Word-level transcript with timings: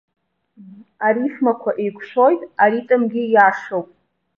Арифмақәа 1.05 1.71
еиқәшәоит, 1.83 2.41
аритмгьы 2.63 3.23
иашоуп. 3.33 3.87